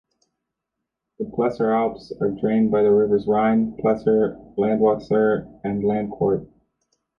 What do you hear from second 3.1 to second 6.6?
Rhine, Plessur, Landwasser and Landquart.